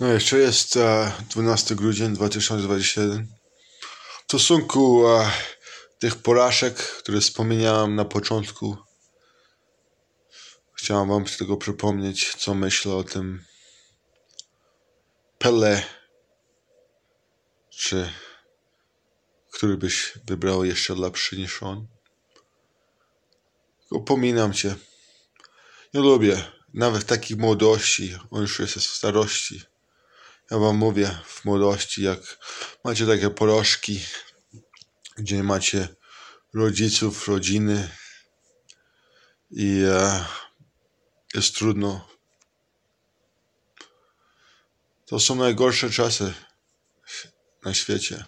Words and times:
No 0.00 0.06
jeszcze 0.06 0.38
jest 0.38 0.76
e, 0.76 1.12
12 1.30 1.74
grudzień 1.74 2.14
2021. 2.14 3.26
W 4.20 4.24
stosunku 4.24 5.08
e, 5.08 5.30
tych 5.98 6.16
porażek, 6.16 6.76
które 6.76 7.20
wspomniałem 7.20 7.94
na 7.94 8.04
początku, 8.04 8.76
chciałem 10.74 11.08
wam 11.08 11.24
tylko 11.24 11.56
przypomnieć, 11.56 12.34
co 12.34 12.54
myślę 12.54 12.94
o 12.94 13.04
tym 13.04 13.44
Pele, 15.38 15.82
czy 17.70 18.12
który 19.52 19.76
byś 19.76 20.18
wybrał 20.26 20.64
jeszcze 20.64 20.94
lepszy 20.94 21.36
niż 21.36 21.62
on. 21.62 21.86
Upominam 23.90 24.52
cię. 24.52 24.74
Nie 25.94 26.00
lubię, 26.00 26.44
nawet 26.74 27.02
w 27.02 27.06
takiej 27.06 27.36
młodości, 27.36 28.18
on 28.30 28.40
już 28.40 28.58
jest 28.58 28.74
w 28.74 28.96
starości. 28.96 29.62
Ja 30.50 30.58
wam 30.58 30.76
mówię, 30.76 31.18
w 31.24 31.44
młodości, 31.44 32.02
jak 32.02 32.38
macie 32.84 33.06
takie 33.06 33.30
porożki, 33.30 34.00
gdzie 35.16 35.42
macie 35.42 35.88
rodziców, 36.54 37.28
rodziny 37.28 37.90
i 39.50 39.82
e, 39.86 40.24
jest 41.34 41.54
trudno. 41.54 42.08
To 45.06 45.20
są 45.20 45.34
najgorsze 45.34 45.90
czasy 45.90 46.34
na 47.64 47.74
świecie. 47.74 48.24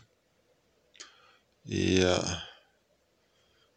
I 1.65 2.01
e, 2.05 2.41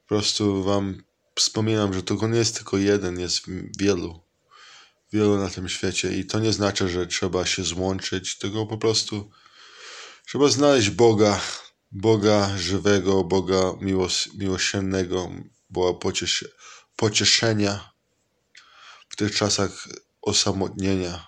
po 0.02 0.08
prostu 0.08 0.64
wam 0.64 1.04
wspominam, 1.36 1.94
że 1.94 2.04
to 2.04 2.28
nie 2.28 2.38
jest 2.38 2.56
tylko 2.56 2.78
jeden, 2.78 3.20
jest 3.20 3.46
wielu. 3.80 4.33
Wielu 5.14 5.38
na 5.38 5.50
tym 5.50 5.70
świecie. 5.70 6.18
I 6.18 6.26
to 6.26 6.40
nie 6.40 6.54
znaczy, 6.54 6.90
że 6.90 7.08
trzeba 7.08 7.46
się 7.46 7.64
złączyć, 7.64 8.38
tylko 8.38 8.66
po 8.66 8.78
prostu 8.78 9.32
trzeba 10.26 10.48
znaleźć 10.48 10.90
Boga, 10.90 11.42
Boga 11.92 12.58
żywego, 12.58 13.24
Boga 13.24 13.74
miłos 13.82 14.30
miłosiernego, 14.38 15.32
Boga 15.70 16.00
pociesze 16.00 16.46
pocieszenia 16.96 17.94
w 19.10 19.16
tych 19.16 19.36
czasach 19.36 19.88
osamotnienia. 20.22 21.28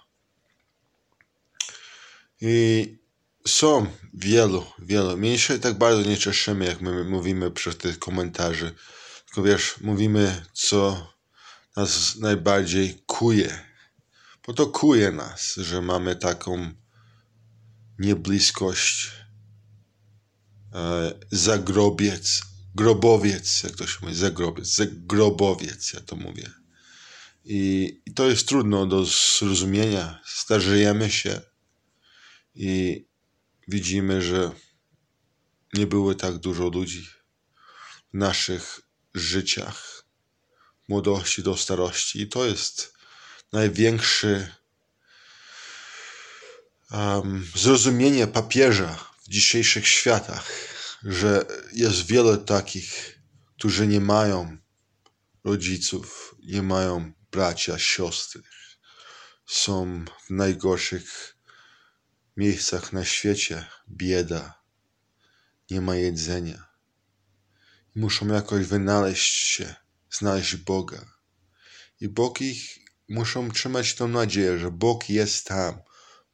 I 2.42 2.98
są 3.48 3.88
wielu, 4.14 4.66
wielu. 4.80 5.18
My 5.18 5.40
się 5.40 5.60
tak 5.60 5.78
bardzo 5.78 6.10
nie 6.10 6.18
cieszymy, 6.18 6.66
jak 6.66 6.82
my 6.82 7.04
mówimy 7.04 7.52
przez 7.52 7.78
tych 7.78 8.00
komentarzy. 8.00 8.76
Tylko 9.26 9.44
wiesz, 9.44 9.76
mówimy, 9.82 10.46
co 10.54 11.08
nas 11.76 12.16
najbardziej 12.16 13.04
kuje. 13.06 13.75
Bo 14.48 14.54
to 14.54 14.68
kuje 14.68 15.12
nas, 15.12 15.56
że 15.56 15.82
mamy 15.82 16.16
taką 16.16 16.74
niebliskość, 18.00 19.12
e, 20.74 21.14
zagrobiec, 21.32 22.42
grobowiec, 22.76 23.64
jak 23.64 23.76
to 23.76 23.88
się 23.88 23.98
mówi, 24.02 24.16
zagrobiec, 24.16 24.68
zagrobowiec, 24.68 25.94
ja 25.94 26.02
to 26.02 26.16
mówię. 26.16 26.52
I, 27.46 28.02
I 28.06 28.14
to 28.14 28.30
jest 28.30 28.48
trudno 28.48 28.86
do 28.86 29.06
zrozumienia. 29.06 30.22
Starzejemy 30.26 31.12
się 31.12 31.42
i 32.56 33.06
widzimy, 33.68 34.22
że 34.22 34.52
nie 35.74 35.88
było 35.88 36.16
tak 36.16 36.38
dużo 36.38 36.70
ludzi 36.70 37.08
w 38.14 38.18
naszych 38.18 38.82
życiach, 39.14 40.06
młodości 40.90 41.44
do 41.44 41.58
starości. 41.58 42.22
I 42.22 42.28
to 42.28 42.46
jest 42.46 42.94
największy 43.56 44.52
um, 46.92 47.48
zrozumienie 47.56 48.28
papieża 48.28 49.10
w 49.24 49.30
dzisiejszych 49.30 49.88
światach, 49.88 50.52
że 51.04 51.46
jest 51.74 52.06
wiele 52.06 52.38
takich, 52.38 53.20
którzy 53.58 53.88
nie 53.88 54.02
mają 54.02 54.58
rodziców, 55.44 56.36
nie 56.44 56.62
mają 56.62 57.14
bracia, 57.32 57.80
siostry. 57.80 58.42
Są 59.46 60.06
w 60.28 60.30
najgorszych 60.30 61.38
miejscach 62.38 62.94
na 62.94 63.06
świecie. 63.06 63.66
Bieda. 63.90 64.62
Nie 65.70 65.82
ma 65.82 65.96
jedzenia. 65.96 66.68
Muszą 67.96 68.28
jakoś 68.28 68.66
wynaleźć 68.66 69.34
się, 69.34 69.76
znaleźć 70.12 70.56
Boga. 70.56 71.06
I 72.02 72.08
Bóg 72.08 72.42
ich 72.42 72.85
muszą 73.10 73.52
trzymać 73.52 73.96
tą 73.96 74.08
nadzieję, 74.08 74.60
że 74.60 74.72
Bóg 74.72 75.10
jest 75.10 75.46
tam. 75.46 75.82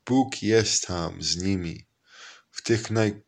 Bóg 0.05 0.43
jest 0.43 0.87
tam 0.87 1.21
z 1.21 1.37
nimi. 1.37 1.85
W 2.51 2.61
tych 2.61 2.91
naj, 2.91 3.21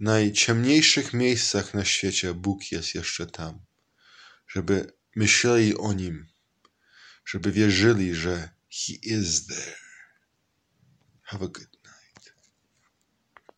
najciemniejszych 0.00 1.12
miejscach 1.12 1.74
na 1.74 1.84
świecie 1.84 2.34
Bóg 2.34 2.72
jest 2.72 2.94
jeszcze 2.94 3.26
tam. 3.26 3.60
Żeby 4.48 4.92
myśleli 5.16 5.76
o 5.76 5.92
Nim. 5.92 6.26
Żeby 7.24 7.52
wierzyli, 7.52 8.14
że 8.14 8.50
He 8.70 8.92
is 9.02 9.46
there. 9.46 9.76
Have 11.22 11.44
a 11.44 11.48
good 11.48 11.79